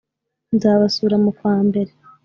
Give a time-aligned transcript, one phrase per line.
[0.55, 1.91] nzabasura mukwa mbere